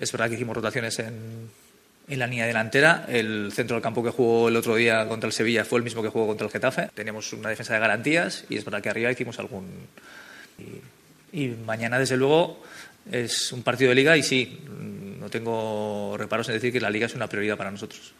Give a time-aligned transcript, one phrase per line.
[0.00, 1.50] Es verdad que hicimos rotaciones en,
[2.08, 3.06] en la línea delantera.
[3.08, 6.02] El centro del campo que jugó el otro día contra el Sevilla fue el mismo
[6.02, 6.90] que jugó contra el Getafe.
[6.94, 9.66] Teníamos una defensa de garantías y es verdad que arriba hicimos algún.
[11.32, 12.62] Y, y mañana, desde luego,
[13.10, 14.60] es un partido de liga y sí,
[15.20, 18.12] no tengo reparos en decir que la liga es una prioridad para nosotros.